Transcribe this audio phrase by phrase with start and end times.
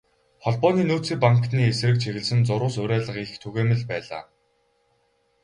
[0.43, 4.23] Холбооны нөөцийн банкны эсрэг чиглэсэн зурвас, уриалга их түгээмэл байлаа.